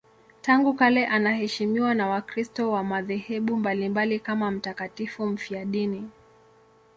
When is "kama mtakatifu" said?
4.19-5.25